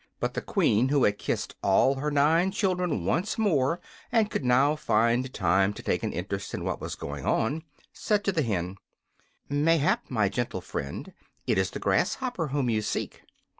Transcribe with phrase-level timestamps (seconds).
[0.19, 3.79] But the Queen, who had kissed all her nine children once more
[4.11, 7.61] and could now find time to take an interest in what was going on,
[7.93, 8.77] said to the hen:
[9.47, 11.13] "Mayhap, my gentle friend,
[11.45, 13.21] it is the grasshopper whom you seek."